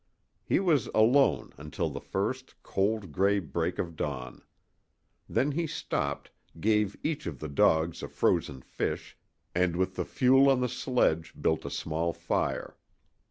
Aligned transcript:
He 0.43 0.59
was 0.59 0.87
alone 0.95 1.53
until 1.59 1.87
the 1.91 2.01
first 2.01 2.55
cold, 2.63 3.11
gray 3.11 3.37
break 3.37 3.77
of 3.77 3.95
dawn. 3.95 4.41
Then 5.29 5.51
he 5.51 5.67
stopped, 5.67 6.31
gave 6.59 6.97
each 7.03 7.27
of 7.27 7.37
the 7.37 7.47
dogs 7.47 8.01
a 8.01 8.07
frozen 8.07 8.63
fish, 8.63 9.15
and 9.53 9.75
with 9.75 9.97
the 9.97 10.05
fuel 10.05 10.49
on 10.49 10.59
the 10.59 10.69
sledge 10.69 11.35
built 11.39 11.65
a 11.65 11.69
small 11.69 12.13
fire. 12.13 12.77